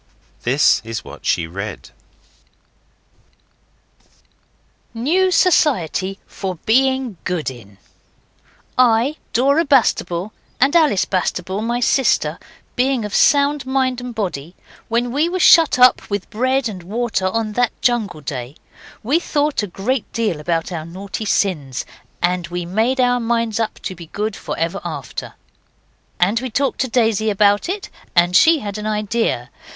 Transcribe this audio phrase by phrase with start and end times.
[0.41, 1.91] This is what she read:
[4.95, 7.77] NEW SOCIETY FOR BEING GOOD IN
[8.79, 12.39] 'I, Dora Bastable, and Alice Bastable, my sister,
[12.75, 14.55] being of sound mind and body,
[14.87, 18.55] when we were shut up with bread and water on that jungle day,
[19.03, 21.85] we thought a great deal about our naughty sins,
[22.23, 25.35] and we made our minds up to be good for ever after.
[26.19, 29.51] And we talked to Daisy about it, and she had an idea.